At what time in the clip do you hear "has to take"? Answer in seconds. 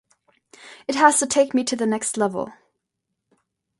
0.95-1.53